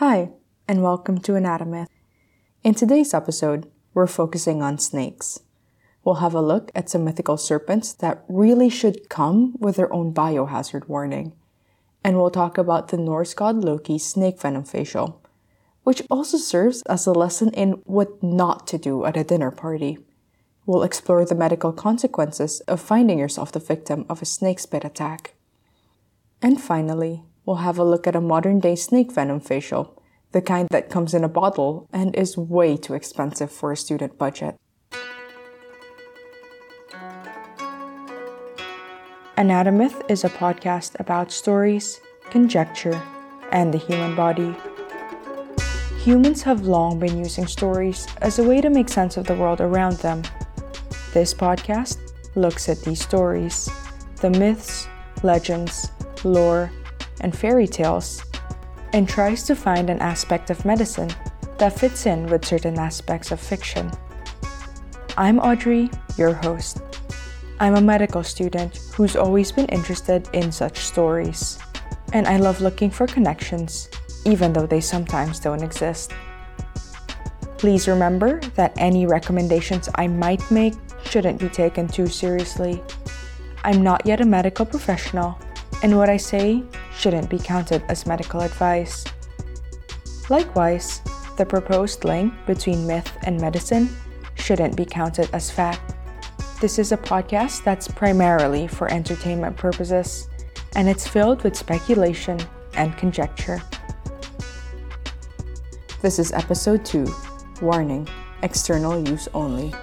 [0.00, 0.28] Hi,
[0.68, 1.88] and welcome to Anatomyth.
[2.62, 5.40] In today's episode, we're focusing on snakes.
[6.04, 10.12] We'll have a look at some mythical serpents that really should come with their own
[10.12, 11.32] biohazard warning.
[12.04, 15.22] And we'll talk about the Norse god Loki's snake venom facial,
[15.82, 19.96] which also serves as a lesson in what not to do at a dinner party.
[20.66, 25.36] We'll explore the medical consequences of finding yourself the victim of a snake bit attack.
[26.42, 30.68] And finally, we'll have a look at a modern day snake venom facial, the kind
[30.70, 34.56] that comes in a bottle and is way too expensive for a student budget.
[39.38, 42.00] Anatomyth is a podcast about stories,
[42.30, 43.00] conjecture,
[43.52, 44.54] and the human body.
[46.02, 49.60] Humans have long been using stories as a way to make sense of the world
[49.60, 50.22] around them.
[51.12, 51.98] This podcast
[52.34, 53.68] looks at these stories,
[54.20, 54.88] the myths,
[55.22, 55.90] legends,
[56.24, 56.70] lore,
[57.20, 58.22] and fairy tales,
[58.92, 61.10] and tries to find an aspect of medicine
[61.58, 63.90] that fits in with certain aspects of fiction.
[65.16, 66.80] I'm Audrey, your host.
[67.58, 71.58] I'm a medical student who's always been interested in such stories,
[72.12, 73.88] and I love looking for connections,
[74.26, 76.12] even though they sometimes don't exist.
[77.56, 82.82] Please remember that any recommendations I might make shouldn't be taken too seriously.
[83.64, 85.38] I'm not yet a medical professional,
[85.82, 86.62] and what I say
[86.96, 89.04] shouldn't be counted as medical advice.
[90.28, 91.02] Likewise,
[91.36, 93.88] the proposed link between myth and medicine
[94.34, 95.94] shouldn't be counted as fact.
[96.60, 100.28] This is a podcast that's primarily for entertainment purposes,
[100.74, 102.38] and it's filled with speculation
[102.74, 103.62] and conjecture.
[106.00, 107.06] This is episode 2
[107.60, 108.08] Warning
[108.42, 109.74] External Use Only.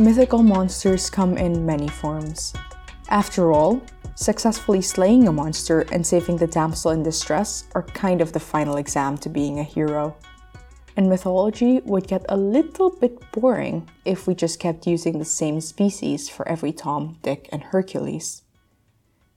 [0.00, 2.54] Mythical monsters come in many forms.
[3.08, 3.82] After all,
[4.14, 8.76] successfully slaying a monster and saving the damsel in distress are kind of the final
[8.76, 10.16] exam to being a hero.
[10.96, 15.60] And mythology would get a little bit boring if we just kept using the same
[15.60, 18.42] species for every Tom, Dick, and Hercules.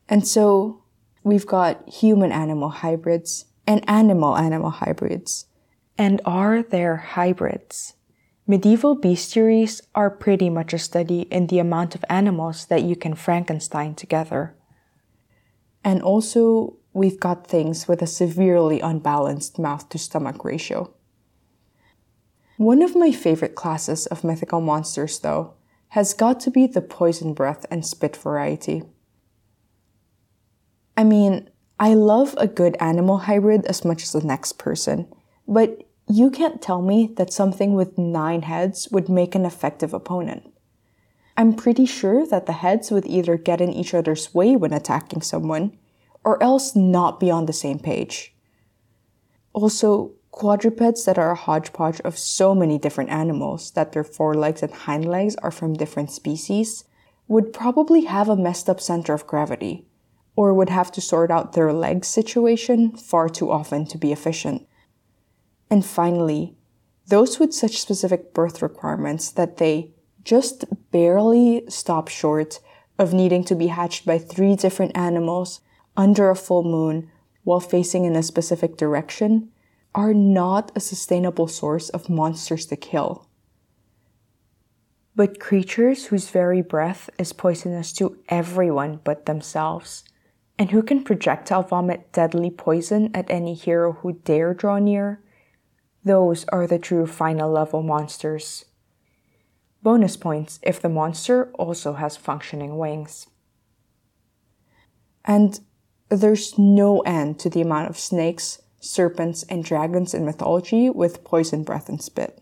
[0.07, 0.83] And so,
[1.23, 5.47] we've got human animal hybrids and animal animal hybrids.
[5.97, 7.95] And are there hybrids?
[8.51, 13.15] Medieval bestiaries are pretty much a study in the amount of animals that you can
[13.15, 14.53] Frankenstein together.
[15.85, 20.93] And also, we've got things with a severely unbalanced mouth to stomach ratio.
[22.57, 25.53] One of my favorite classes of mythical monsters, though,
[25.95, 28.83] has got to be the poison breath and spit variety.
[30.97, 35.07] I mean, I love a good animal hybrid as much as the next person,
[35.47, 40.51] but you can't tell me that something with nine heads would make an effective opponent.
[41.37, 45.21] I'm pretty sure that the heads would either get in each other's way when attacking
[45.21, 45.77] someone,
[46.23, 48.35] or else not be on the same page.
[49.53, 54.73] Also, quadrupeds that are a hodgepodge of so many different animals that their forelegs and
[54.73, 56.85] hind legs are from different species
[57.27, 59.85] would probably have a messed up center of gravity,
[60.35, 64.67] or would have to sort out their leg situation far too often to be efficient.
[65.71, 66.57] And finally,
[67.07, 69.91] those with such specific birth requirements that they
[70.23, 72.59] just barely stop short
[72.99, 75.61] of needing to be hatched by three different animals
[75.95, 77.09] under a full moon
[77.43, 79.49] while facing in a specific direction
[79.95, 83.27] are not a sustainable source of monsters to kill.
[85.15, 90.03] But creatures whose very breath is poisonous to everyone but themselves,
[90.59, 95.21] and who can projectile vomit deadly poison at any hero who dare draw near,
[96.03, 98.65] those are the true final level monsters.
[99.83, 103.27] Bonus points if the monster also has functioning wings.
[105.25, 105.59] And
[106.09, 111.63] there's no end to the amount of snakes, serpents, and dragons in mythology with poison
[111.63, 112.41] breath and spit.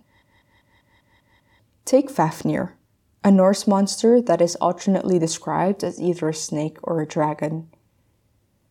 [1.85, 2.75] Take Fafnir,
[3.23, 7.69] a Norse monster that is alternately described as either a snake or a dragon.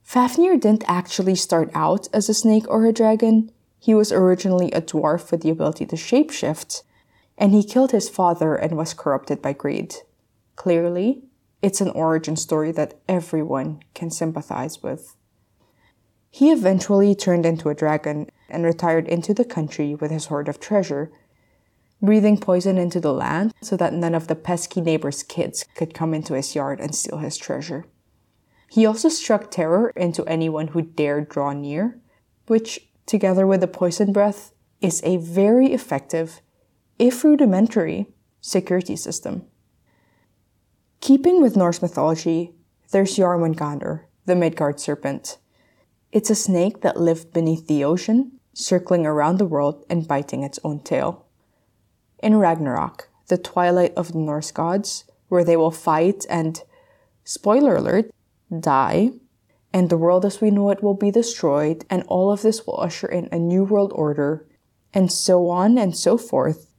[0.03, 4.83] Fafnir didn't actually start out as a snake or a dragon, he was originally a
[4.83, 6.83] dwarf with the ability to shapeshift,
[7.37, 9.95] and he killed his father and was corrupted by greed.
[10.57, 11.23] Clearly,
[11.63, 15.17] it's an origin story that everyone can sympathize with.
[16.31, 20.61] He eventually turned into a dragon and retired into the country with his hoard of
[20.61, 21.11] treasure,
[22.03, 26.15] breathing poison into the land so that none of the pesky neighbor's kids could come
[26.15, 27.87] into his yard and steal his treasure.
[28.71, 31.99] He also struck terror into anyone who dared draw near,
[32.47, 36.41] which together with the poison breath, is a very effective,
[36.99, 38.07] if rudimentary,
[38.41, 39.45] security system.
[41.01, 42.53] Keeping with Norse mythology,
[42.93, 45.39] there's Jormungandr, the Midgard serpent.
[46.13, 50.59] It's a snake that lived beneath the ocean, circling around the world and biting its
[50.63, 51.27] own tail.
[52.23, 56.63] In Ragnarok, the twilight of the Norse gods, where they will fight and,
[57.25, 58.11] spoiler alert,
[58.61, 59.13] die,
[59.73, 62.81] and the world as we know it will be destroyed, and all of this will
[62.81, 64.47] usher in a new world order,
[64.95, 66.73] and so on and so forth.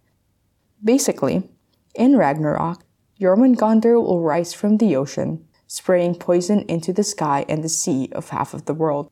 [0.84, 1.50] Basically,
[1.94, 2.84] in Ragnarok,
[3.20, 8.30] Jormungandr will rise from the ocean, spraying poison into the sky and the sea of
[8.30, 9.12] half of the world.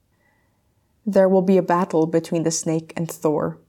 [1.06, 3.60] There will be a battle between the snake and Thor,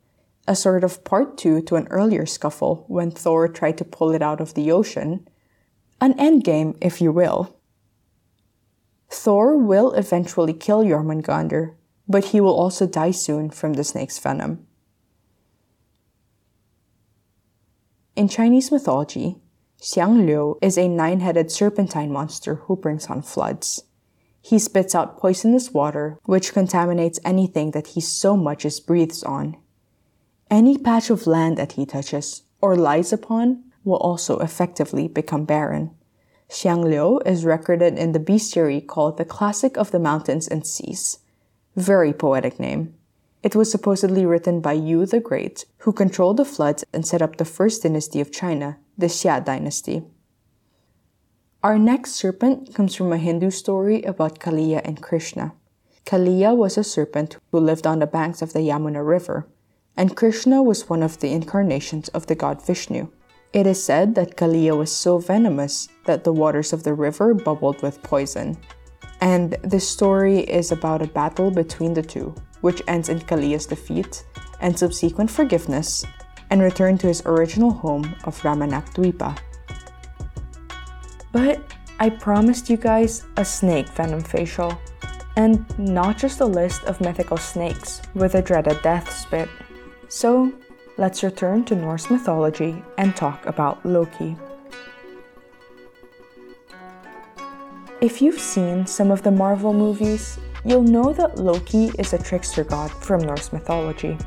[0.46, 4.22] a sort of part two to an earlier scuffle when Thor tried to pull it
[4.22, 5.28] out of the ocean.
[6.00, 7.57] An endgame, if you will.
[9.10, 11.74] Thor will eventually kill Jormungandr,
[12.06, 14.66] but he will also die soon from the snake's venom.
[18.16, 19.36] In Chinese mythology,
[19.80, 23.84] Xiang Liu is a nine headed serpentine monster who brings on floods.
[24.42, 29.56] He spits out poisonous water, which contaminates anything that he so much as breathes on.
[30.50, 35.90] Any patch of land that he touches or lies upon will also effectively become barren.
[36.50, 41.18] Xiang Liu is recorded in the bestiary called the Classic of the Mountains and Seas.
[41.76, 42.94] Very poetic name.
[43.42, 47.36] It was supposedly written by Yu the Great, who controlled the floods and set up
[47.36, 50.02] the first dynasty of China, the Xia dynasty.
[51.62, 55.52] Our next serpent comes from a Hindu story about Kaliya and Krishna.
[56.06, 59.46] Kaliya was a serpent who lived on the banks of the Yamuna River,
[59.96, 63.08] and Krishna was one of the incarnations of the god Vishnu.
[63.52, 67.82] It is said that Kaliya was so venomous that the waters of the river bubbled
[67.82, 68.58] with poison.
[69.20, 74.24] And this story is about a battle between the two, which ends in Kaliya's defeat
[74.60, 76.04] and subsequent forgiveness
[76.50, 79.38] and return to his original home of Ramanakdwipa.
[81.32, 81.60] But
[81.98, 84.78] I promised you guys a snake venom facial,
[85.36, 89.48] and not just a list of mythical snakes with a dreaded death spit.
[90.08, 90.52] So
[90.98, 94.36] let's return to Norse mythology and talk about Loki.
[98.00, 102.64] If you've seen some of the Marvel movies, you'll know that Loki is a trickster
[102.64, 104.18] god from Norse mythology.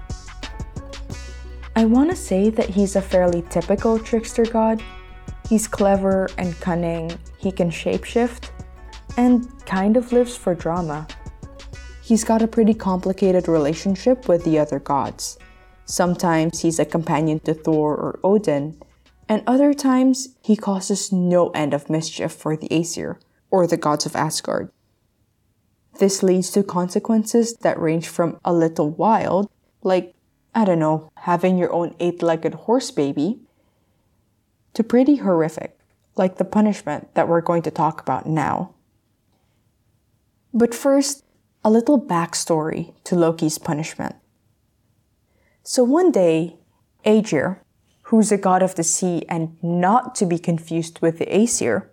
[1.75, 4.81] I want to say that he's a fairly typical trickster god.
[5.49, 8.49] He's clever and cunning, he can shapeshift,
[9.17, 11.05] and kind of lives for drama.
[12.01, 15.37] He's got a pretty complicated relationship with the other gods.
[15.85, 18.79] Sometimes he's a companion to Thor or Odin,
[19.27, 23.19] and other times he causes no end of mischief for the Aesir,
[23.49, 24.71] or the gods of Asgard.
[25.99, 29.49] This leads to consequences that range from a little wild,
[29.83, 30.15] like
[30.53, 33.39] I don't know, having your own eight legged horse baby,
[34.73, 35.77] to pretty horrific,
[36.15, 38.73] like the punishment that we're going to talk about now.
[40.53, 41.23] But first,
[41.63, 44.15] a little backstory to Loki's punishment.
[45.63, 46.57] So one day,
[47.05, 47.59] Aegir,
[48.03, 51.91] who's a god of the sea and not to be confused with the Aesir,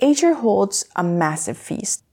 [0.00, 2.04] Aegir holds a massive feast.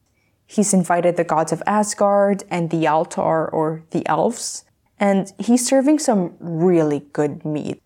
[0.46, 4.66] He's invited the gods of Asgard and the Alfar or the elves
[5.00, 7.82] and he's serving some really good meat.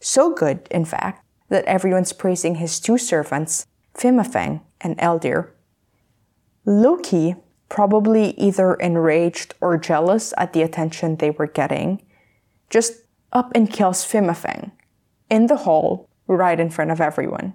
[0.00, 5.50] So good, in fact, that everyone's praising his two servants, Fimafeng and Eldir.
[6.64, 7.36] Loki,
[7.72, 12.02] probably either enraged or jealous at the attention they were getting,
[12.68, 12.92] just
[13.32, 14.70] up and kills Fimafeng
[15.30, 17.54] in the hall right in front of everyone.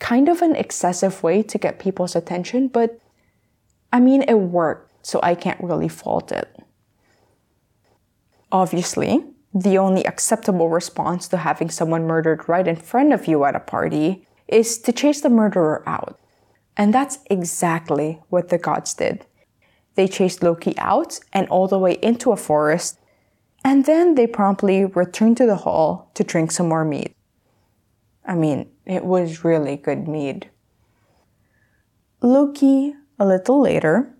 [0.00, 2.98] Kind of an excessive way to get people's attention, but
[3.92, 6.48] I mean, it worked, so I can't really fault it.
[8.50, 13.54] Obviously, the only acceptable response to having someone murdered right in front of you at
[13.54, 16.18] a party is to chase the murderer out.
[16.76, 19.26] And that's exactly what the gods did.
[19.94, 22.98] They chased Loki out and all the way into a forest,
[23.64, 27.14] and then they promptly returned to the hall to drink some more mead.
[28.24, 30.48] I mean, it was really good mead.
[32.22, 34.14] Loki, a little later,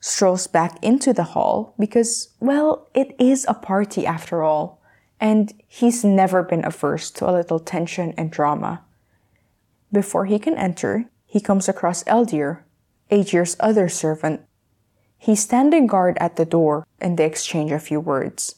[0.00, 4.80] strolls back into the hall because, well, it is a party after all,
[5.20, 8.82] and he's never been averse to a little tension and drama.
[9.92, 12.58] Before he can enter, he comes across Eldir,
[13.10, 14.42] Aegir's other servant.
[15.16, 18.56] He's standing guard at the door and they exchange a few words.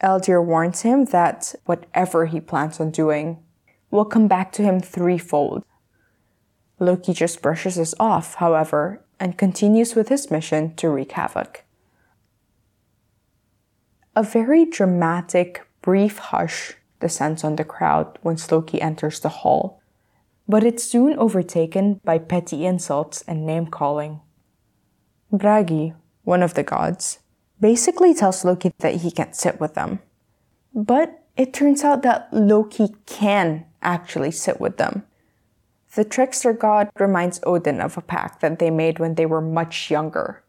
[0.00, 3.42] Eldir warns him that whatever he plans on doing
[3.90, 5.64] will come back to him threefold.
[6.78, 11.64] Loki just brushes this off, however, and continues with his mission to wreak havoc.
[14.14, 19.80] A very dramatic, brief hush descends on the crowd when Loki enters the hall.
[20.48, 24.20] But it's soon overtaken by petty insults and name calling.
[25.32, 27.18] Bragi, one of the gods,
[27.60, 30.00] basically tells Loki that he can't sit with them.
[30.74, 35.04] But it turns out that Loki can actually sit with them.
[35.94, 39.90] The trickster god reminds Odin of a pact that they made when they were much
[39.90, 40.42] younger,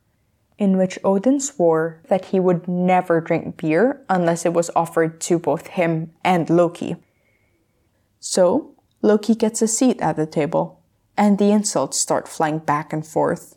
[0.58, 5.38] in which Odin swore that he would never drink beer unless it was offered to
[5.38, 6.96] both him and Loki.
[8.20, 8.75] So,
[9.06, 10.82] Loki gets a seat at the table,
[11.16, 13.56] and the insults start flying back and forth.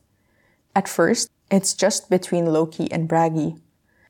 [0.76, 3.56] At first, it's just between Loki and Bragi.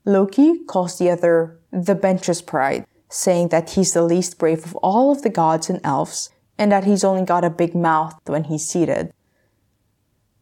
[0.04, 5.12] Loki calls the other the bench's pride, saying that he's the least brave of all
[5.12, 8.66] of the gods and elves, and that he's only got a big mouth when he's
[8.66, 9.12] seated.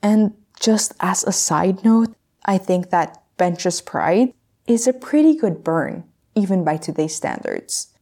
[0.03, 4.33] And just as a side note, I think that bench's pride
[4.67, 7.93] is a pretty good burn, even by today's standards.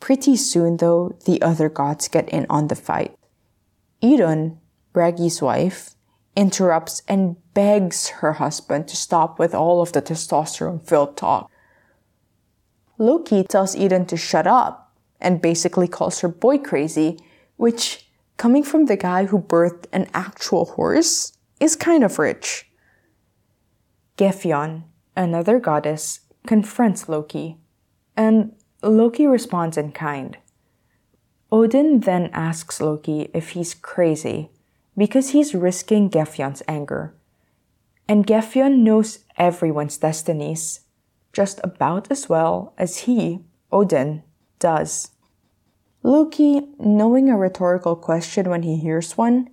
[0.00, 3.14] Pretty soon, though, the other gods get in on the fight.
[4.00, 4.60] Idun,
[4.92, 5.94] Bragi's wife,
[6.36, 11.50] interrupts and begs her husband to stop with all of the testosterone filled talk.
[12.96, 17.18] Loki tells Idun to shut up and basically calls her boy crazy,
[17.56, 22.70] which, coming from the guy who birthed an actual horse, is kind of rich.
[24.16, 24.84] Gefjon,
[25.16, 27.56] another goddess, confronts Loki,
[28.16, 30.38] and Loki responds in kind.
[31.50, 34.50] Odin then asks Loki if he's crazy
[34.96, 37.14] because he's risking Gefjon's anger.
[38.08, 40.80] And Gefjon knows everyone's destinies
[41.32, 44.24] just about as well as he, Odin,
[44.58, 45.10] does.
[46.02, 49.48] Loki, knowing a rhetorical question when he hears one,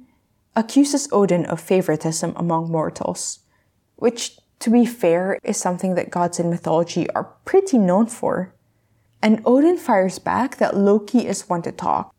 [0.56, 3.40] accuses Odin of favoritism among mortals,
[3.98, 8.55] which, to be fair, is something that gods in mythology are pretty known for.
[9.26, 12.14] And Odin fires back that Loki is one to talk.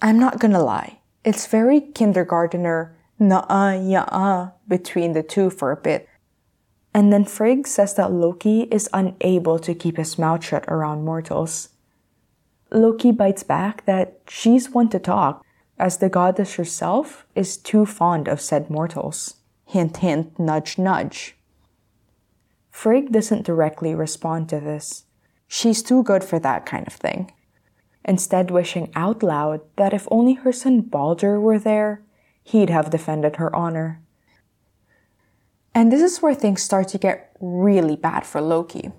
[0.00, 5.76] I'm not gonna lie, it's very kindergartner, na uh, ya between the two for a
[5.76, 6.08] bit.
[6.94, 11.68] And then Frigg says that Loki is unable to keep his mouth shut around mortals.
[12.70, 15.44] Loki bites back that she's one to talk,
[15.78, 19.34] as the goddess herself is too fond of said mortals.
[19.66, 21.36] Hint, hint, nudge, nudge.
[22.70, 25.04] Frigg doesn't directly respond to this.
[25.48, 27.32] She's too good for that kind of thing
[28.08, 32.02] instead wishing out loud that if only her son Balder were there,
[32.42, 34.00] he'd have defended her honor.
[35.74, 38.90] And this is where things start to get really bad for Loki.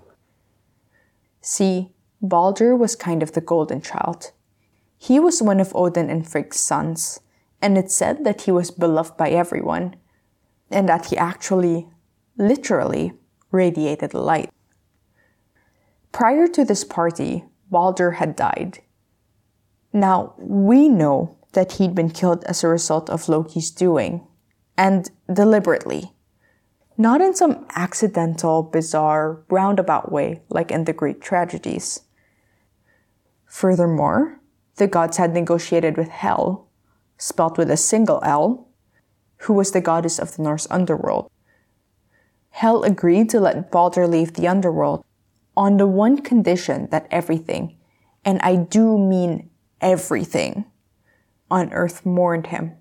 [1.40, 1.90] See,
[2.22, 4.30] Balder was kind of the golden child.
[4.96, 7.20] He was one of Odin and Frigg's sons,
[7.60, 9.96] and it's said that he was beloved by everyone,
[10.70, 11.88] and that he actually,
[12.38, 13.14] literally,
[13.50, 14.50] radiated light.
[16.20, 18.80] Prior to this party, Balder had died,
[19.90, 24.26] now, we know that he'd been killed as a result of Loki's doing,
[24.76, 26.12] and deliberately.
[26.98, 32.02] Not in some accidental, bizarre, roundabout way like in the Greek tragedies.
[33.46, 34.40] Furthermore,
[34.76, 36.68] the gods had negotiated with Hel,
[37.16, 38.68] spelt with a single L,
[39.38, 41.30] who was the goddess of the Norse underworld.
[42.50, 45.02] Hel agreed to let Balder leave the underworld
[45.56, 47.76] on the one condition that everything,
[48.24, 50.64] and I do mean everything
[51.50, 52.76] on earth mourned him.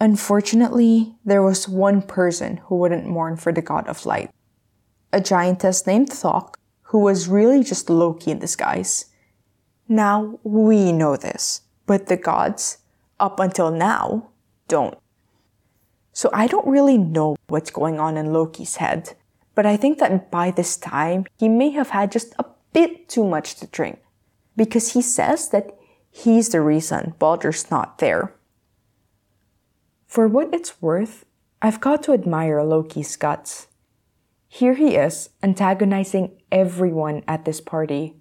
[0.00, 4.30] Unfortunately, there was one person who wouldn't mourn for the god of light.
[5.12, 9.06] A giantess named Thok, who was really just Loki in disguise.
[9.88, 12.78] Now we know this, but the gods,
[13.18, 14.30] up until now,
[14.68, 14.96] don't.
[16.12, 19.14] So I don't really know what's going on in Loki's head,
[19.54, 23.24] but I think that by this time he may have had just a bit too
[23.24, 24.00] much to drink
[24.56, 25.76] because he says that
[26.10, 28.34] he's the reason Balder's not there.
[30.06, 31.24] For what it's worth,
[31.62, 33.68] I've got to admire Loki's guts.
[34.48, 38.16] Here he is, antagonizing everyone at this party.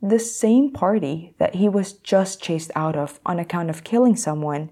[0.00, 4.70] The same party that he was just chased out of on account of killing someone.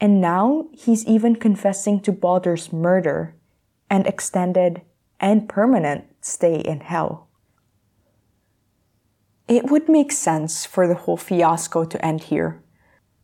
[0.00, 3.34] And now he's even confessing to Balder's murder
[3.90, 4.82] and extended
[5.20, 7.28] and permanent stay in hell.
[9.48, 12.62] It would make sense for the whole fiasco to end here.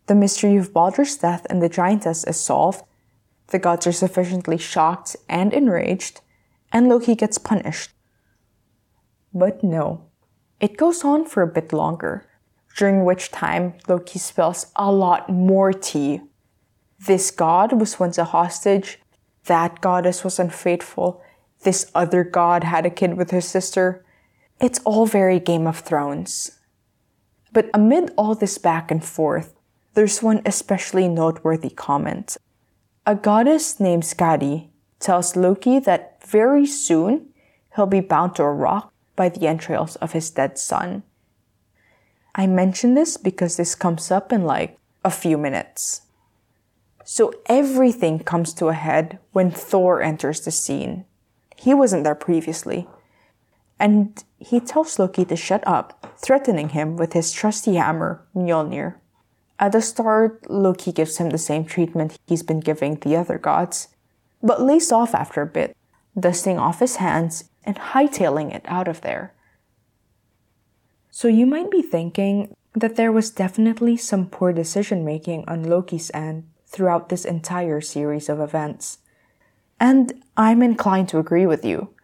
[0.06, 2.82] The mystery of Balder's death and the giantess is solved,
[3.48, 6.20] the gods are sufficiently shocked and enraged,
[6.72, 7.90] and Loki gets punished.
[9.32, 10.06] But no,
[10.60, 12.26] it goes on for a bit longer,
[12.76, 16.22] during which time Loki spills a lot more tea.
[16.98, 18.98] This god was once a hostage,
[19.46, 21.22] that goddess was unfaithful,
[21.62, 24.04] this other god had a kid with her sister,
[24.60, 26.58] it's all very Game of Thrones.
[27.52, 29.54] But amid all this back and forth,
[29.94, 32.36] there's one especially noteworthy comment.
[33.06, 37.28] A goddess named Skadi tells Loki that very soon
[37.76, 41.02] he'll be bound to a rock by the entrails of his dead son.
[42.34, 46.02] I mention this because this comes up in like a few minutes.
[47.04, 51.04] So everything comes to a head when Thor enters the scene.
[51.56, 52.88] He wasn't there previously.
[53.78, 58.94] And he tells Loki to shut up, threatening him with his trusty hammer, Mjolnir.
[59.58, 63.88] At the start, Loki gives him the same treatment he's been giving the other gods,
[64.42, 65.76] but lays off after a bit,
[66.18, 69.34] dusting off his hands and hightailing it out of there.
[71.10, 76.10] So you might be thinking that there was definitely some poor decision making on Loki's
[76.12, 76.44] end
[76.74, 78.98] throughout this entire series of events.
[79.80, 81.94] And I'm inclined to agree with you.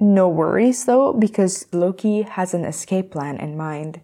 [0.00, 4.00] No worries though, because Loki has an escape plan in mind.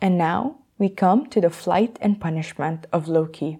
[0.00, 3.58] And now we come to the flight and punishment of Loki.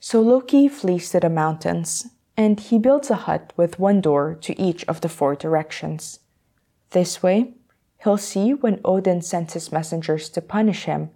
[0.00, 4.60] So Loki flees to the mountains, and he builds a hut with one door to
[4.60, 6.20] each of the four directions.
[6.90, 7.54] This way,
[8.02, 11.10] he'll see when Odin sends his messengers to punish him,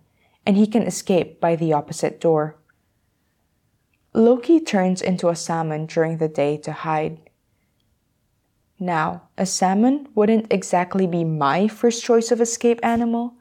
[0.50, 2.56] and he can escape by the opposite door.
[4.12, 7.20] Loki turns into a salmon during the day to hide.
[8.76, 13.34] Now, a salmon wouldn't exactly be my first choice of escape animal,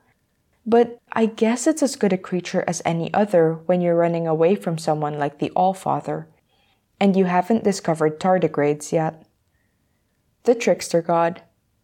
[0.68, 4.54] but I guess it's as good a creature as any other when you're running away
[4.54, 6.28] from someone like the Allfather,
[7.00, 9.26] and you haven't discovered tardigrades yet.
[10.44, 11.42] The trickster god,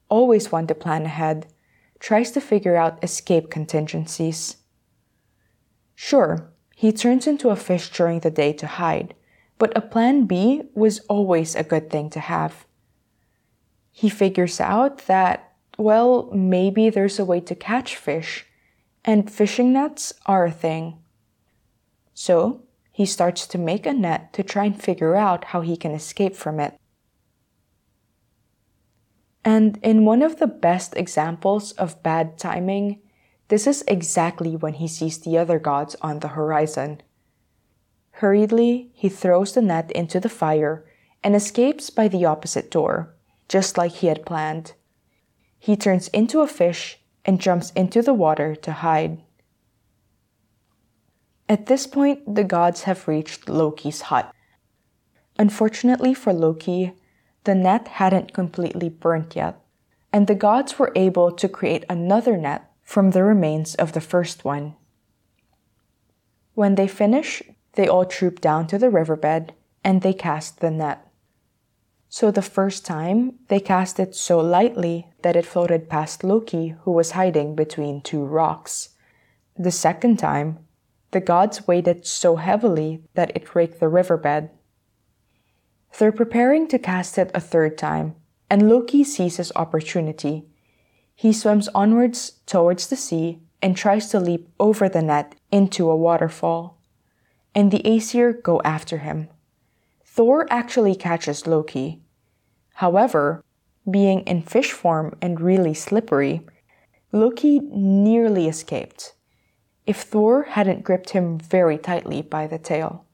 [0.08, 1.48] always one to plan ahead,
[1.98, 4.58] tries to figure out escape contingencies.
[5.96, 9.16] Sure, he turns into a fish during the day to hide,
[9.58, 12.66] but a plan B was always a good thing to have.
[13.92, 18.46] He figures out that, well, maybe there's a way to catch fish,
[19.06, 20.98] and fishing nets are a thing.
[22.14, 25.92] So, he starts to make a net to try and figure out how he can
[25.92, 26.78] escape from it.
[29.44, 33.02] And in one of the best examples of bad timing,
[33.48, 37.02] this is exactly when he sees the other gods on the horizon.
[38.12, 40.86] Hurriedly, he throws the net into the fire
[41.24, 43.14] and escapes by the opposite door,
[43.48, 44.74] just like he had planned.
[45.60, 49.22] He turns into a fish and jumps into the water to hide.
[51.48, 54.34] At this point, the gods have reached Loki's hut.
[55.38, 56.94] Unfortunately for Loki,
[57.44, 59.60] the net hadn't completely burnt yet,
[60.12, 64.46] and the gods were able to create another net from the remains of the first
[64.46, 64.76] one.
[66.54, 67.44] When they finish,
[67.74, 71.06] they all troop down to the riverbed and they cast the net.
[72.08, 76.92] So the first time, they cast it so lightly that it floated past Loki, who
[76.92, 78.90] was hiding between two rocks.
[79.58, 80.60] The second time,
[81.12, 84.50] the gods weighed it so heavily that it raked the riverbed.
[85.98, 88.16] They're preparing to cast it a third time,
[88.50, 90.46] and Loki sees his opportunity
[91.16, 95.96] he swims onwards towards the sea and tries to leap over the net into a
[95.96, 96.78] waterfall.
[97.56, 99.30] And the Aesir go after him.
[100.04, 102.02] Thor actually catches Loki.
[102.76, 103.44] However,
[103.90, 106.42] being in fish form and really slippery,
[107.12, 109.14] Loki nearly escaped
[109.86, 113.06] if Thor hadn't gripped him very tightly by the tail.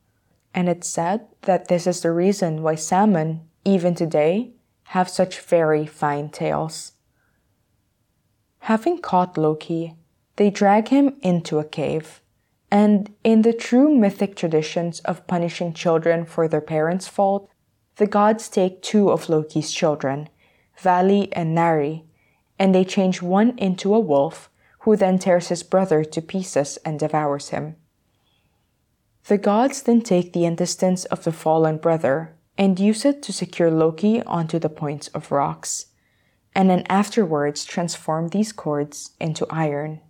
[0.53, 4.51] And it's said that this is the reason why salmon, even today,
[4.85, 6.90] have such very fine tails.
[8.65, 9.95] Having caught Loki,
[10.35, 12.21] they drag him into a cave.
[12.69, 17.49] And in the true mythic traditions of punishing children for their parents' fault,
[17.95, 20.29] the gods take two of Loki's children,
[20.77, 22.05] Vali and Nari,
[22.59, 24.49] and they change one into a wolf,
[24.81, 27.75] who then tears his brother to pieces and devours him.
[29.27, 33.71] The gods then take the intestines of the fallen brother and use it to secure
[33.71, 35.87] Loki onto the points of rocks
[36.55, 40.01] and then afterwards transform these cords into iron.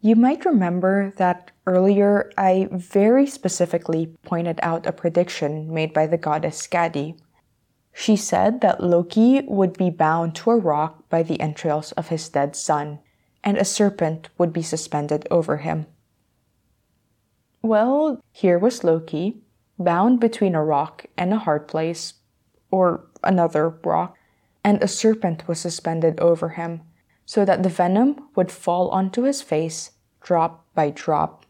[0.00, 6.18] You might remember that earlier I very specifically pointed out a prediction made by the
[6.18, 7.18] goddess Skadi.
[7.92, 12.28] She said that Loki would be bound to a rock by the entrails of his
[12.28, 13.00] dead son,
[13.42, 15.86] and a serpent would be suspended over him.
[17.60, 19.42] Well, here was Loki,
[19.80, 22.14] bound between a rock and a hard place,
[22.70, 24.16] or another rock,
[24.68, 26.82] and a serpent was suspended over him,
[27.24, 31.46] so that the venom would fall onto his face drop by drop.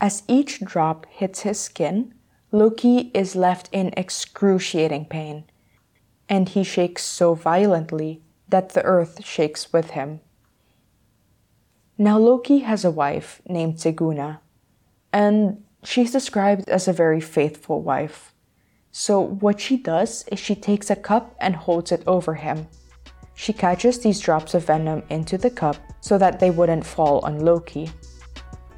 [0.00, 2.12] As each drop hits his skin,
[2.50, 5.44] Loki is left in excruciating pain.
[6.30, 10.20] and he shakes so violently that the earth shakes with him.
[11.98, 14.38] Now, Loki has a wife named Siguna,
[15.12, 18.29] and she's described as a very faithful wife.
[18.92, 22.66] So, what she does is she takes a cup and holds it over him.
[23.34, 27.44] She catches these drops of venom into the cup so that they wouldn't fall on
[27.44, 27.90] Loki.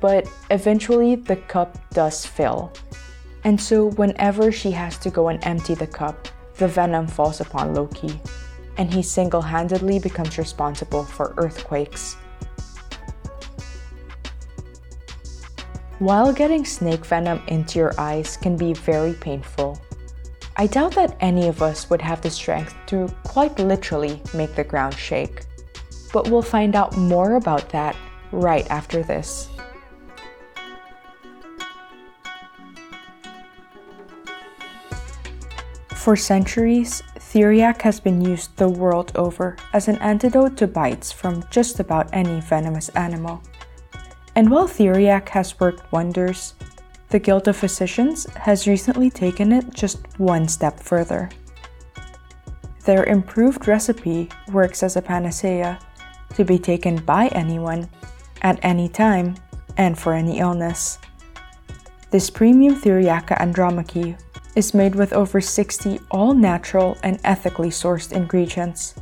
[0.00, 2.72] But eventually, the cup does fill.
[3.44, 7.74] And so, whenever she has to go and empty the cup, the venom falls upon
[7.74, 8.20] Loki,
[8.76, 12.16] and he single handedly becomes responsible for earthquakes
[16.02, 19.78] While getting snake venom into your eyes can be very painful,
[20.56, 24.64] I doubt that any of us would have the strength to quite literally make the
[24.64, 25.44] ground shake.
[26.12, 27.96] But we'll find out more about that
[28.32, 29.48] right after this.
[35.94, 41.44] For centuries, Theriac has been used the world over as an antidote to bites from
[41.50, 43.40] just about any venomous animal.
[44.34, 46.54] And while Theriac has worked wonders,
[47.12, 51.28] the Guild of Physicians has recently taken it just one step further.
[52.86, 55.78] Their improved recipe works as a panacea
[56.34, 57.90] to be taken by anyone,
[58.40, 59.34] at any time,
[59.76, 60.98] and for any illness.
[62.10, 64.16] This premium Theriaca Andromache
[64.56, 68.94] is made with over 60 all natural and ethically sourced ingredients,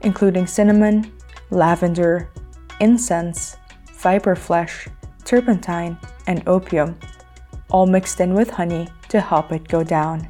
[0.00, 1.12] including cinnamon,
[1.50, 2.30] lavender,
[2.80, 3.58] incense,
[3.92, 4.88] viper flesh,
[5.26, 6.98] turpentine, and opium,
[7.70, 10.28] all mixed in with honey to help it go down.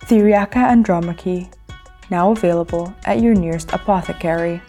[0.00, 1.48] Theriaca andromache,
[2.10, 4.60] now available at your nearest apothecary.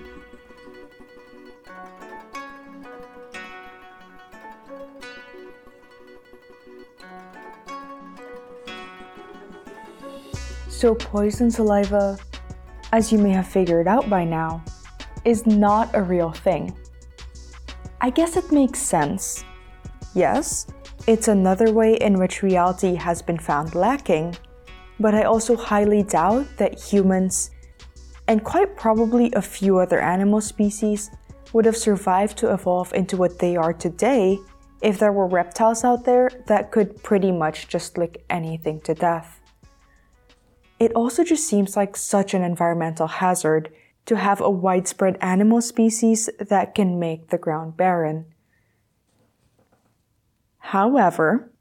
[10.69, 12.17] So, poison saliva,
[12.91, 14.63] as you may have figured out by now,
[15.23, 16.78] is not a real thing.
[18.01, 19.43] I guess it makes sense.
[20.15, 20.65] Yes,
[21.08, 24.36] it's another way in which reality has been found lacking,
[24.97, 27.51] but I also highly doubt that humans,
[28.30, 31.12] and quite probably a few other animal species,
[31.51, 34.39] would have survived to evolve into what they are today
[34.82, 39.41] if there were reptiles out there that could pretty much just lick anything to death.
[40.80, 43.69] It also just seems like such an environmental hazard
[44.06, 48.25] to have a widespread animal species that can make the ground barren.
[50.69, 51.51] However,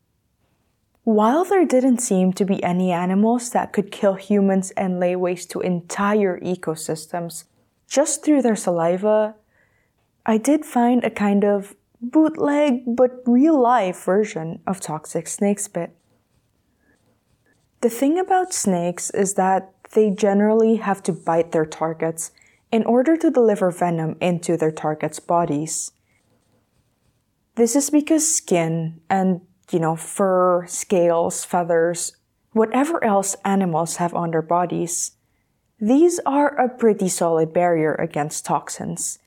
[1.02, 5.50] while there didn't seem to be any animals that could kill humans and lay waste
[5.50, 7.44] to entire ecosystems
[7.86, 9.34] just through their saliva,
[10.24, 15.94] I did find a kind of bootleg but real life version of toxic snake spit.
[17.82, 22.30] The thing about snakes is that they generally have to bite their targets
[22.72, 25.92] in order to deliver venom into their targets' bodies.
[27.56, 29.40] This is because skin and,
[29.70, 32.16] you know, fur, scales, feathers,
[32.52, 35.12] whatever else animals have on their bodies,
[35.80, 39.18] these are a pretty solid barrier against toxins.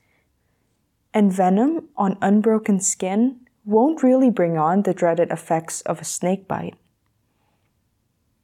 [1.14, 6.46] And venom on unbroken skin won't really bring on the dreaded effects of a snake
[6.46, 6.74] bite.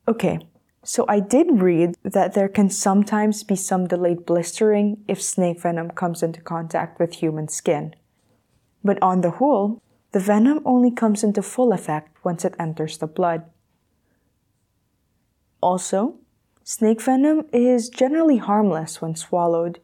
[0.06, 0.38] Okay,
[0.82, 5.90] so I did read that there can sometimes be some delayed blistering if snake venom
[5.90, 7.94] comes into contact with human skin.
[8.84, 13.06] But on the whole, the venom only comes into full effect once it enters the
[13.06, 13.44] blood.
[15.60, 16.16] Also,
[16.62, 19.80] snake venom is generally harmless when swallowed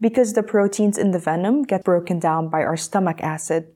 [0.00, 3.68] because the proteins in the venom get broken down by our stomach acid.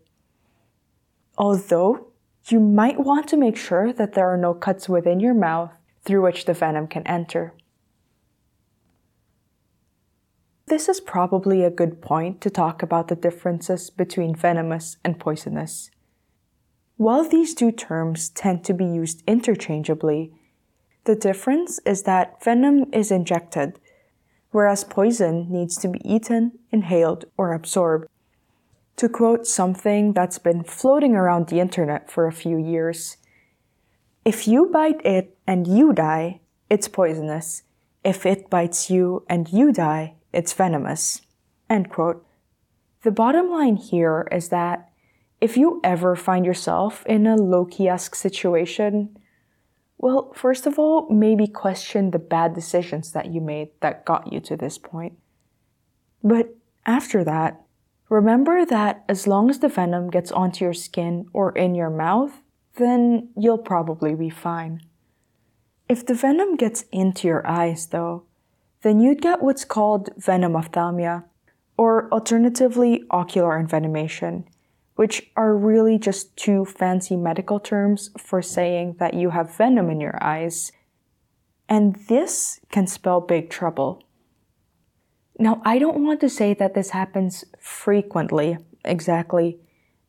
[1.39, 2.09] Although,
[2.49, 5.73] you might want to make sure that there are no cuts within your mouth
[6.05, 7.53] through which the venom can enter.
[10.69, 15.93] This is probably a good point to talk about the differences between venomous and poisonous.
[16.97, 20.33] While these two terms tend to be used interchangeably,
[21.05, 23.79] the difference is that venom is injected,
[24.51, 28.09] whereas poison needs to be eaten, inhaled, or absorbed.
[28.97, 33.19] To quote something that's been floating around the internet for a few years,
[34.25, 37.63] if you bite it and you die, it's poisonous.
[38.03, 41.23] If it bites you and you die, it's venomous.
[41.69, 42.27] End quote.
[43.03, 44.91] The bottom line here is that
[45.41, 49.17] if you ever find yourself in a Loki-esque situation,
[49.99, 54.41] well, first of all, maybe question the bad decisions that you made that got you
[54.41, 55.15] to this point.
[56.23, 57.63] But after that,
[58.09, 62.43] remember that as long as the venom gets onto your skin or in your mouth,
[62.77, 64.83] then you'll probably be fine.
[65.89, 68.25] If the venom gets into your eyes, though,
[68.87, 71.25] then you'd get what's called venom ophthalmia,
[71.77, 74.45] or alternatively, ocular envenomation,
[74.95, 80.01] which are really just two fancy medical terms for saying that you have venom in
[80.01, 80.71] your eyes.
[81.69, 84.05] And this can spell big trouble.
[85.37, 89.59] Now, I don't want to say that this happens frequently, exactly,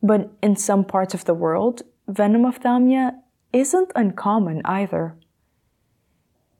[0.03, 3.13] but in some parts of the world, venom ophthalmia
[3.51, 5.15] isn't uncommon either.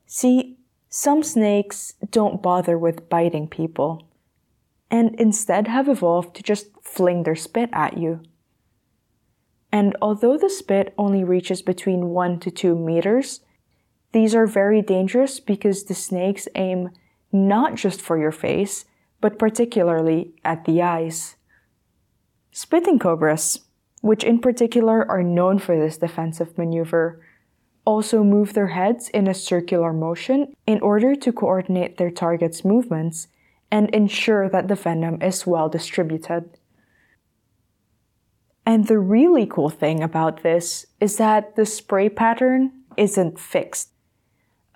[0.08, 0.57] See,
[1.00, 4.08] some snakes don't bother with biting people,
[4.90, 8.20] and instead have evolved to just fling their spit at you.
[9.72, 13.42] And although the spit only reaches between 1 to 2 meters,
[14.12, 16.90] these are very dangerous because the snakes aim
[17.32, 18.86] not just for your face,
[19.22, 21.36] but particularly at the eyes.
[22.52, 23.60] Spitting cobras,
[24.02, 27.22] which in particular are known for this defensive maneuver,
[27.88, 33.30] also move their heads in a circular motion in order to coordinate their target's movements
[33.72, 36.58] and ensure that the venom is well distributed.
[38.66, 43.92] And the really cool thing about this is that the spray pattern isn't fixed.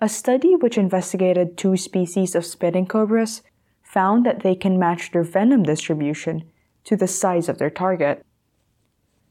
[0.00, 3.42] A study which investigated two species of spitting cobras
[3.82, 6.44] found that they can match their venom distribution
[6.84, 8.24] to the size of their target.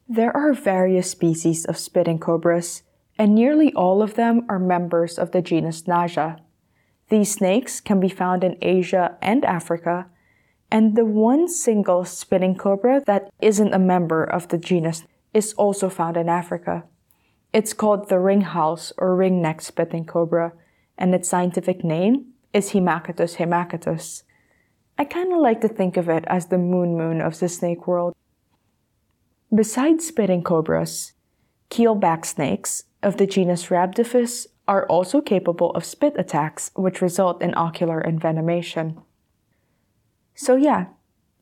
[0.07, 2.83] There are various species of spitting cobras,
[3.21, 6.39] and nearly all of them are members of the genus Naja.
[7.09, 10.07] These snakes can be found in Asia and Africa,
[10.71, 15.03] and the one single spitting cobra that isn't a member of the genus
[15.35, 16.83] is also found in Africa.
[17.53, 20.53] It's called the ringhals or ring-necked spitting cobra,
[20.97, 24.23] and its scientific name is Hemachatus haemachatus.
[24.97, 27.85] I kind of like to think of it as the moon moon of the snake
[27.85, 28.15] world.
[29.53, 31.13] Besides spitting cobras,
[31.69, 37.53] keelback snakes of the genus Rhabdophis are also capable of spit attacks which result in
[37.55, 39.01] ocular envenomation.
[40.35, 40.85] So yeah,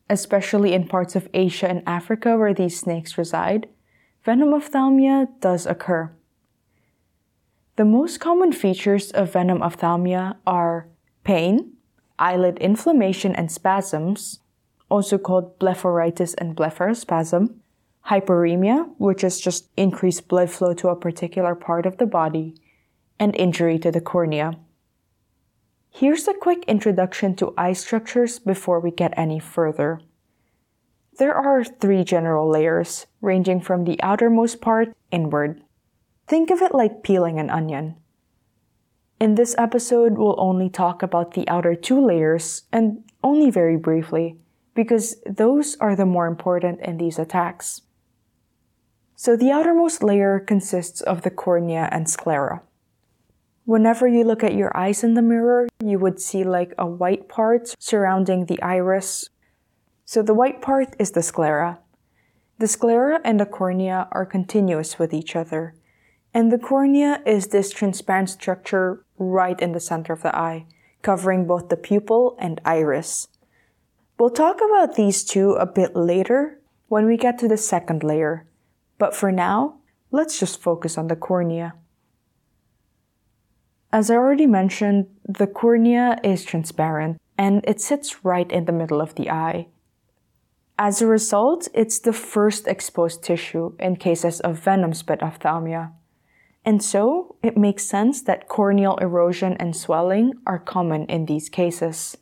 [0.10, 3.68] especially in parts of Asia and Africa where these snakes reside,
[4.24, 6.12] venom ophthalmia does occur.
[7.76, 10.90] The most common features of venom ophthalmia are
[11.24, 11.74] pain,
[12.18, 14.40] eyelid inflammation and spasms,
[14.90, 17.59] also called blepharitis and blepharospasm,
[18.08, 22.56] hyperemia, which is just increased blood flow to a particular part of the body,
[23.20, 24.58] and injury to the cornea.
[25.92, 30.02] Here's a quick introduction to eye structures before we get any further.
[31.18, 35.62] There are three general layers, ranging from the outermost part inward.
[36.28, 37.96] Think of it like peeling an onion.
[39.20, 44.38] In this episode, we'll only talk about the outer two layers, and only very briefly,
[44.74, 47.82] because those are the more important in these attacks.
[49.22, 52.62] So the outermost layer consists of the cornea and sclera.
[53.66, 57.28] Whenever you look at your eyes in the mirror, you would see like a white
[57.28, 59.30] part surrounding the iris.
[60.06, 61.80] So the white part is the sclera.
[62.60, 65.76] The sclera and the cornea are continuous with each other,
[66.34, 70.66] and the cornea is this transparent structure right in the center of the eye,
[71.02, 73.28] covering both the pupil and iris.
[74.18, 78.46] We'll talk about these two a bit later when we get to the second layer,
[79.00, 79.80] but for now,
[80.12, 81.74] let's just focus on the cornea.
[83.92, 89.02] As I already mentioned, the cornea is transparent and it sits right in the middle
[89.02, 89.68] of the eye.
[90.78, 95.94] As a result, it's the first exposed tissue in cases of venom spit ophthalmia.
[96.64, 102.18] And so, it makes sense that corneal erosion and swelling are common in these cases.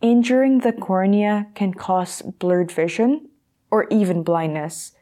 [0.00, 3.28] Injuring the cornea can cause blurred vision
[3.70, 4.92] or even blindness,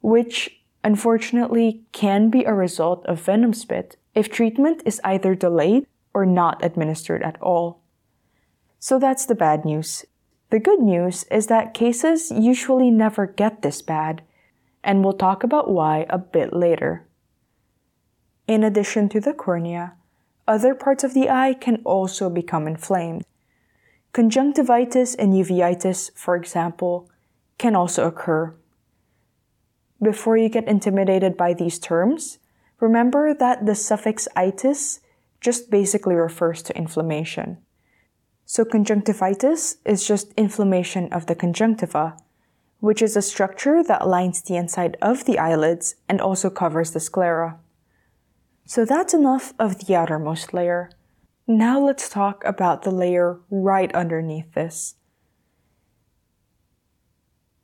[0.00, 6.24] which unfortunately can be a result of venom spit if treatment is either delayed or
[6.24, 7.82] not administered at all.
[8.78, 10.04] So that's the bad news.
[10.50, 14.22] The good news is that cases usually never get this bad,
[14.84, 17.04] and we'll talk about why a bit later.
[18.46, 19.94] In addition to the cornea,
[20.46, 23.24] other parts of the eye can also become inflamed.
[24.12, 27.10] Conjunctivitis and uveitis, for example,
[27.58, 28.54] can also occur.
[30.02, 32.38] Before you get intimidated by these terms,
[32.80, 35.00] remember that the suffix itis
[35.40, 37.58] just basically refers to inflammation.
[38.44, 42.16] So conjunctivitis is just inflammation of the conjunctiva,
[42.80, 47.00] which is a structure that lines the inside of the eyelids and also covers the
[47.00, 47.58] sclera.
[48.66, 50.90] So that's enough of the outermost layer.
[51.46, 54.96] Now let's talk about the layer right underneath this.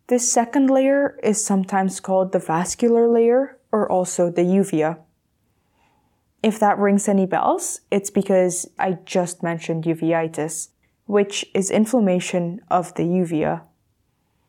[0.09, 4.99] This second layer is sometimes called the vascular layer or also the uvea.
[6.43, 10.71] If that rings any bells, it's because I just mentioned uveitis,
[11.07, 13.63] which is inflammation of the uvea.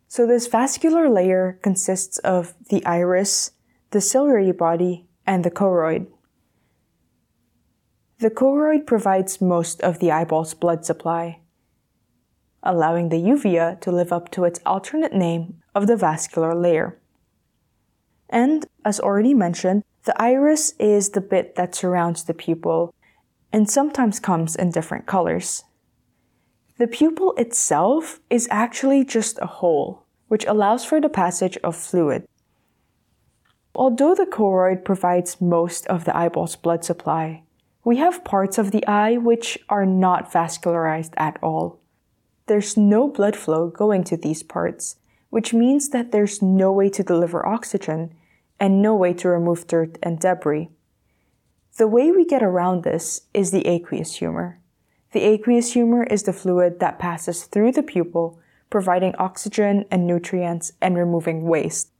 [0.07, 3.51] So this vascular layer consists of the iris,
[3.91, 6.07] the ciliary body, and the choroid.
[8.19, 11.39] The choroid provides most of the eyeball's blood supply,
[12.63, 16.99] allowing the uvea to live up to its alternate name of the vascular layer.
[18.29, 22.93] And, as already mentioned, the iris is the bit that surrounds the pupil
[23.51, 25.63] and sometimes comes in different colors.
[26.79, 32.27] The pupil itself is actually just a hole, which allows for the passage of fluid.
[33.75, 37.43] Although the choroid provides most of the eyeball's blood supply,
[37.83, 41.79] we have parts of the eye which are not vascularized at all.
[42.45, 44.97] There's no blood flow going to these parts,
[45.29, 48.13] which means that there's no way to deliver oxygen
[48.59, 50.69] and no way to remove dirt and debris.
[51.77, 54.59] The way we get around this is the aqueous humor.
[55.13, 60.73] The aqueous humor is the fluid that passes through the pupil, providing oxygen and nutrients
[60.81, 61.91] and removing waste.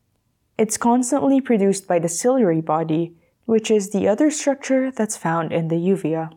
[0.58, 5.70] It's constantly produced by the ciliary body, which is the other structure that's found in
[5.70, 6.32] the uvea.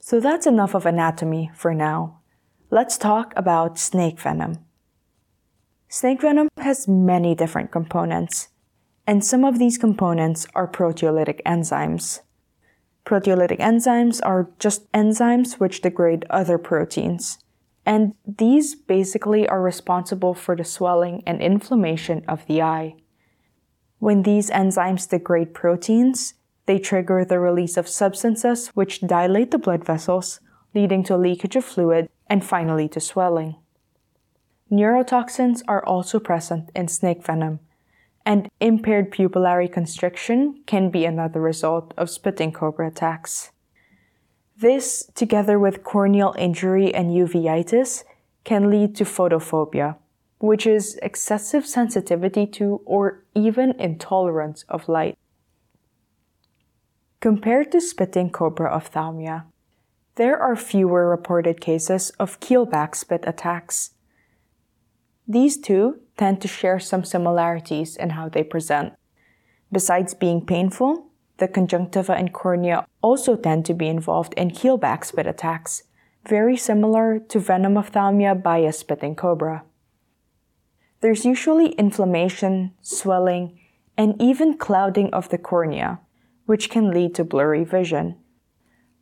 [0.00, 2.21] So that's enough of anatomy for now.
[2.72, 4.64] Let's talk about snake venom.
[5.90, 8.48] Snake venom has many different components,
[9.06, 12.20] and some of these components are proteolytic enzymes.
[13.04, 17.36] Proteolytic enzymes are just enzymes which degrade other proteins.
[17.84, 22.94] And these basically are responsible for the swelling and inflammation of the eye.
[23.98, 26.32] When these enzymes degrade proteins,
[26.64, 30.40] they trigger the release of substances which dilate the blood vessels,
[30.74, 33.56] leading to leakage of fluid and finally to swelling.
[34.70, 37.60] Neurotoxins are also present in snake venom,
[38.24, 43.50] and impaired pupillary constriction can be another result of spitting cobra attacks.
[44.56, 48.04] This, together with corneal injury and uveitis,
[48.44, 49.96] can lead to photophobia,
[50.38, 55.18] which is excessive sensitivity to or even intolerance of light.
[57.20, 59.44] Compared to spitting cobra ophthalmia,
[60.16, 63.90] there are fewer reported cases of keelback spit attacks.
[65.26, 68.92] These two tend to share some similarities in how they present.
[69.70, 71.06] Besides being painful,
[71.38, 75.84] the conjunctiva and cornea also tend to be involved in keelback spit attacks,
[76.28, 79.64] very similar to venom ophthalmia by a spitting cobra.
[81.00, 83.58] There's usually inflammation, swelling,
[83.96, 86.00] and even clouding of the cornea,
[86.46, 88.16] which can lead to blurry vision.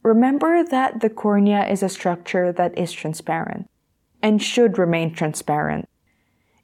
[0.03, 3.69] Remember that the cornea is a structure that is transparent
[4.23, 5.89] and should remain transparent.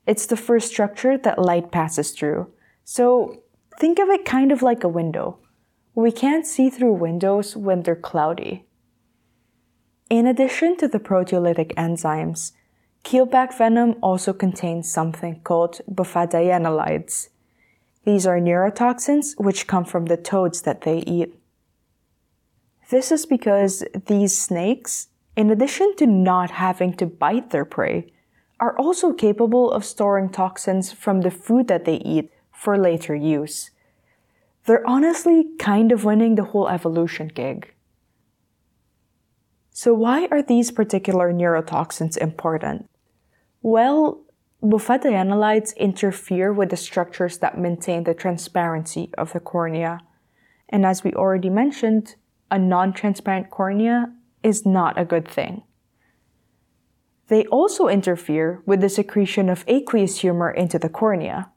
[0.06, 2.50] It's the first structure that light passes through.
[2.84, 3.42] So
[3.78, 5.38] think of it kind of like a window.
[5.94, 8.64] We can't see through windows when they're cloudy.
[10.08, 12.52] In addition to the proteolytic enzymes,
[13.04, 17.28] keelback venom also contains something called bufadienolides.
[18.04, 21.34] These are neurotoxins which come from the toads that they eat.
[22.88, 28.12] This is because these snakes, in addition to not having to bite their prey,
[28.60, 33.70] are also capable of storing toxins from the food that they eat for later use.
[34.64, 37.72] They're honestly kind of winning the whole evolution gig.
[39.70, 42.88] So, why are these particular neurotoxins important?
[43.62, 44.22] Well,
[44.62, 50.00] bufadienolides interfere with the structures that maintain the transparency of the cornea.
[50.68, 52.16] And as we already mentioned,
[52.50, 55.62] a non transparent cornea is not a good thing.
[57.28, 61.50] They also interfere with the secretion of aqueous humor into the cornea.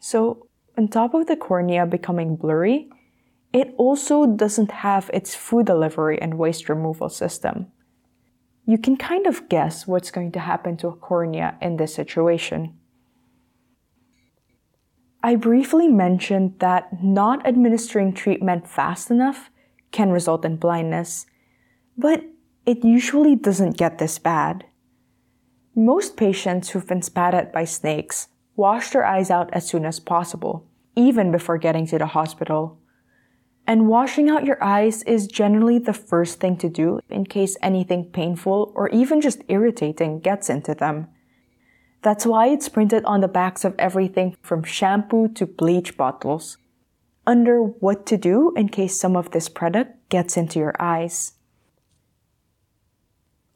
[0.00, 2.88] So, on top of the cornea becoming blurry,
[3.52, 7.66] it also doesn't have its food delivery and waste removal system.
[8.64, 12.78] You can kind of guess what's going to happen to a cornea in this situation.
[15.22, 19.50] I briefly mentioned that not administering treatment fast enough
[19.92, 21.26] can result in blindness,
[21.96, 22.24] but
[22.66, 24.64] it usually doesn't get this bad.
[25.74, 30.00] Most patients who've been spat at by snakes wash their eyes out as soon as
[30.00, 30.66] possible,
[30.96, 32.78] even before getting to the hospital.
[33.66, 38.06] And washing out your eyes is generally the first thing to do in case anything
[38.06, 41.08] painful or even just irritating gets into them.
[42.02, 46.58] That's why it's printed on the backs of everything from shampoo to bleach bottles
[47.26, 51.34] under what to do in case some of this product gets into your eyes.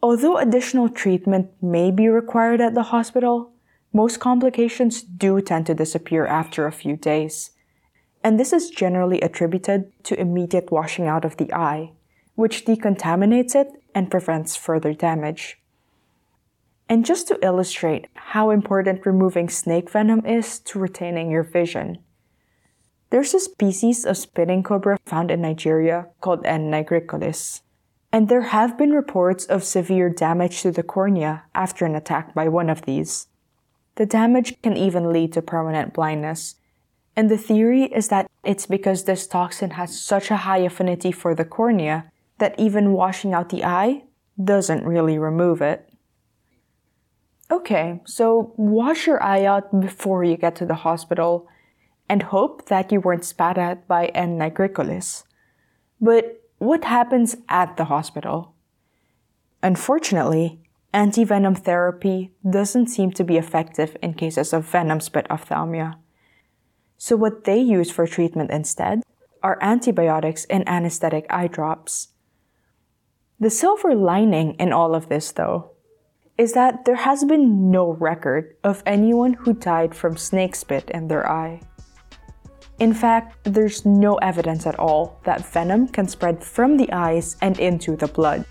[0.03, 3.53] Although additional treatment may be required at the hospital,
[3.93, 7.51] most complications do tend to disappear after a few days.
[8.27, 11.93] and this is generally attributed to immediate washing out of the eye,
[12.35, 15.61] which decontaminates it and prevents further damage.
[16.89, 21.99] And just to illustrate how important removing snake venom is to retaining your vision,
[23.11, 26.71] there's a species of spitting cobra found in Nigeria called N.
[26.71, 27.63] nigricollis.
[28.13, 32.49] And there have been reports of severe damage to the cornea after an attack by
[32.49, 33.29] one of these.
[33.97, 36.57] The damage can even lead to permanent blindness.
[37.15, 41.35] And the theory is that it's because this toxin has such a high affinity for
[41.35, 44.05] the cornea that even washing out the eye
[44.43, 45.89] doesn't really remove it.
[47.51, 51.49] Okay, so wash your eye out before you get to the hospital
[52.09, 54.39] and hope that you weren't spat at by N.
[54.39, 55.25] nigricollis.
[56.01, 58.55] But what happens at the hospital?
[59.63, 60.61] Unfortunately,
[60.95, 65.97] antivenom therapy doesn't seem to be effective in cases of venom spit ophthalmia.
[66.99, 69.03] So what they use for treatment instead
[69.43, 72.09] are antibiotics and anesthetic eye drops.
[73.39, 75.73] The silver lining in all of this, though,
[76.39, 81.09] is that there has been no record of anyone who died from snake spit in
[81.09, 81.61] their eye.
[82.79, 87.59] In fact, there's no evidence at all that venom can spread from the eyes and
[87.59, 88.45] into the blood.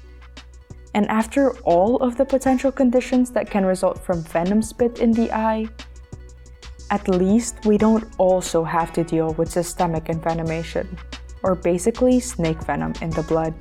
[0.95, 5.31] And after all of the potential conditions that can result from venom spit in the
[5.31, 5.67] eye,
[6.89, 10.87] at least we don't also have to deal with systemic envenomation,
[11.43, 13.53] or basically snake venom in the blood.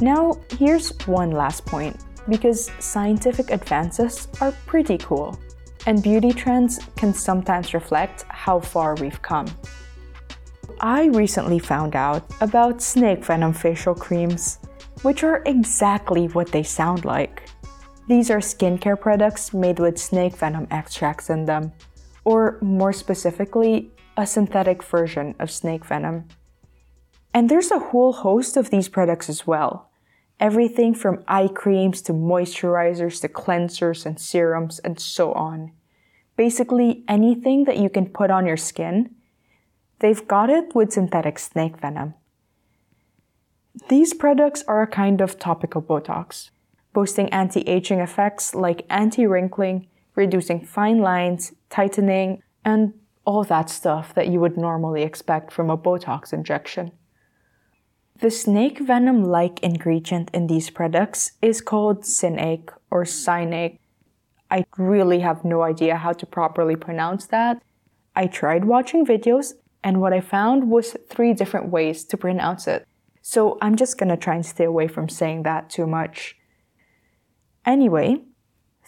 [0.00, 1.96] Now, here's one last point,
[2.28, 5.38] because scientific advances are pretty cool
[5.86, 9.46] and beauty trends can sometimes reflect how far we've come.
[10.80, 14.58] I recently found out about snake venom facial creams,
[15.02, 17.48] which are exactly what they sound like.
[18.08, 21.72] These are skincare products made with snake venom extracts in them,
[22.24, 26.28] or more specifically, a synthetic version of snake venom.
[27.32, 29.90] And there's a whole host of these products as well.
[30.38, 35.72] Everything from eye creams to moisturizers to cleansers and serums and so on
[36.36, 39.14] basically anything that you can put on your skin,
[39.98, 42.14] they've got it with synthetic snake venom.
[43.88, 46.50] These products are a kind of topical Botox,
[46.92, 54.14] boasting anti aging effects like anti wrinkling, reducing fine lines, tightening, and all that stuff
[54.14, 56.92] that you would normally expect from a Botox injection.
[58.20, 63.78] The snake venom like ingredient in these products is called Synake or Synake
[64.50, 67.62] I really have no idea how to properly pronounce that.
[68.14, 72.86] I tried watching videos, and what I found was three different ways to pronounce it.
[73.22, 76.36] So I'm just gonna try and stay away from saying that too much.
[77.64, 78.22] Anyway,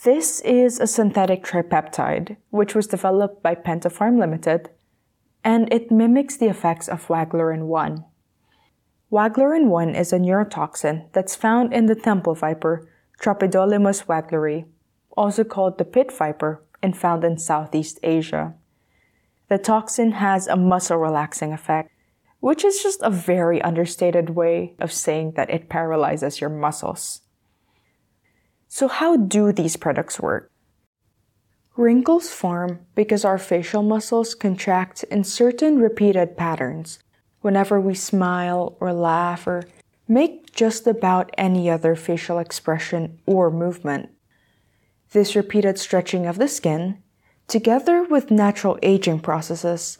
[0.05, 4.71] this is a synthetic tripeptide, which was developed by Pentapharm Limited,
[5.43, 8.05] and it mimics the effects of Waglerin 1.
[9.11, 12.87] Waglerin 1 is a neurotoxin that's found in the temple viper,
[13.19, 14.67] Tropidolaemus wagleri,
[15.17, 18.55] also called the pit viper and found in Southeast Asia.
[19.49, 21.91] The toxin has a muscle relaxing effect,
[22.41, 27.23] which is just a very understated way of saying that it paralyzes your muscles.
[28.69, 30.53] So, how do these products work?
[31.79, 36.99] Wrinkles form because our facial muscles contract in certain repeated patterns
[37.41, 39.65] whenever we smile or laugh or
[40.07, 44.11] make just about any other facial expression or movement.
[45.13, 47.03] This repeated stretching of the skin,
[47.47, 49.99] together with natural aging processes,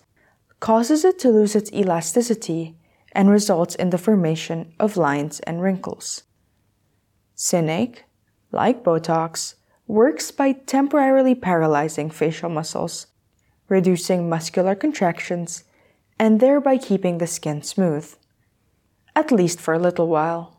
[0.61, 2.77] causes it to lose its elasticity
[3.13, 6.25] and results in the formation of lines and wrinkles.
[7.37, 7.99] Synake,
[8.53, 9.55] like Botox,
[9.87, 13.07] works by temporarily paralyzing facial muscles,
[13.69, 15.65] reducing muscular contractions,
[16.19, 18.15] and thereby keeping the skin smooth,
[19.15, 20.59] at least for a little while.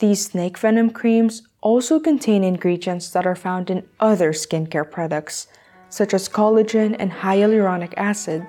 [0.00, 5.46] These snake venom creams also contain ingredients that are found in other skincare products,
[5.90, 8.46] such as collagen and hyaluronic acid,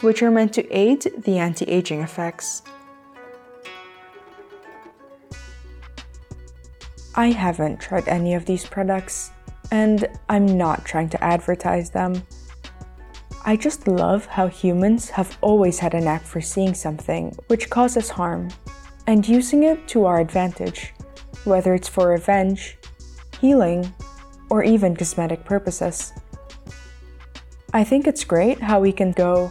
[0.00, 2.62] which are meant to aid the anti aging effects.
[7.14, 9.32] I haven't tried any of these products,
[9.70, 12.22] and I'm not trying to advertise them.
[13.44, 18.08] I just love how humans have always had a knack for seeing something which causes
[18.08, 18.48] harm
[19.06, 20.92] and using it to our advantage
[21.44, 22.78] whether it's for revenge,
[23.40, 23.92] healing,
[24.50, 26.12] or even cosmetic purposes.
[27.72, 29.50] I think it's great how we can go,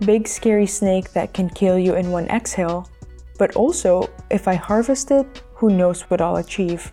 [0.00, 2.88] big scary snake that can kill you in one exhale,
[3.38, 6.92] but also, if I harvest it, who knows what I'll achieve.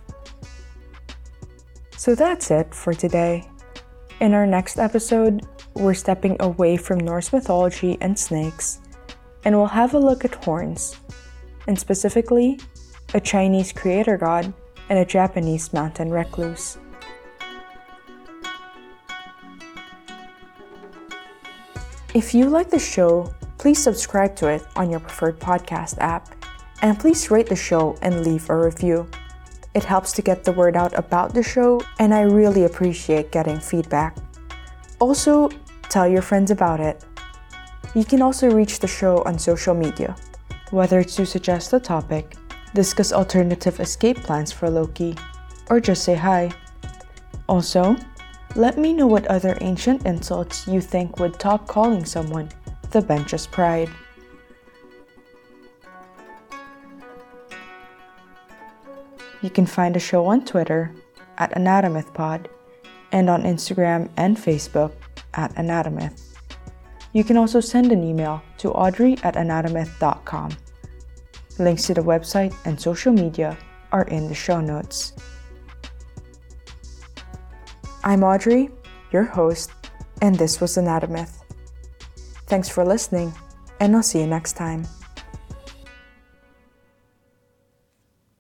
[1.97, 3.50] So that's it for today.
[4.22, 5.45] In our next episode,
[5.76, 8.80] we're stepping away from Norse mythology and snakes,
[9.43, 10.95] and we'll have a look at horns,
[11.67, 12.59] and specifically,
[13.13, 14.53] a Chinese creator god
[14.89, 16.78] and a Japanese mountain recluse.
[22.13, 26.36] If you like the show, please subscribe to it on your preferred podcast app,
[26.82, 29.07] and please rate the show and leave a review.
[29.76, 33.59] It helps to get the word out about the show, and I really appreciate getting
[33.59, 34.17] feedback.
[35.00, 35.50] Also,
[35.84, 37.04] tell your friends about it.
[37.95, 40.16] You can also reach the show on social media,
[40.72, 42.36] whether to suggest a topic,
[42.76, 45.16] discuss alternative escape plans for Loki,
[45.70, 46.52] or just say hi.
[47.47, 47.95] Also,
[48.56, 52.50] let me know what other ancient insults you think would top calling someone
[52.91, 53.89] the bench's pride.
[59.41, 60.93] You can find the show on Twitter
[61.38, 62.47] at Anatomythpod
[63.12, 64.91] and on Instagram and Facebook
[65.34, 66.36] at Anatomyth.
[67.14, 70.51] You can also send an email to audrey at anatomyth.com.
[71.57, 73.57] Links to the website and social media
[73.91, 75.14] are in the show notes.
[78.03, 78.70] I'm Audrey,
[79.12, 79.72] your host,
[80.22, 81.43] and this was Anatomyth.
[82.47, 83.34] Thanks for listening,
[83.80, 84.88] and I'll see you next time.